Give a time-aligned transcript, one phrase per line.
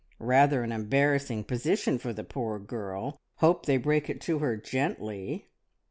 [0.17, 3.19] "Rather an embarrassing position for the poor girl!
[3.35, 5.51] Hope they break it to her gently!"